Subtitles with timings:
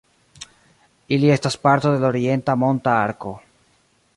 [1.17, 3.35] Ili estas parto de la Orienta Monta Arko.